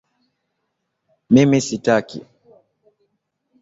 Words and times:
mimi 1.33 1.59
sitaki 1.67 2.19